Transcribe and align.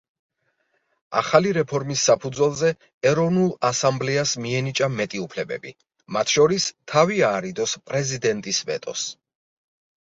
ახალი 1.19 1.51
რეფორმის 1.57 2.05
საფუძველზე 2.09 2.71
ეროვნულ 3.11 3.51
ასამბლეას 3.71 4.33
მიენიჭა 4.47 4.91
მეტი 4.97 5.23
უფლებები, 5.27 5.75
მათ 6.19 6.35
შორის 6.39 6.67
თავი 6.95 7.23
აარიდოს 7.31 7.79
პრეზიდენტის 7.91 8.67
ვეტოს. 8.73 9.09